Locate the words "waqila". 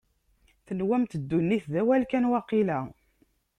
2.31-2.79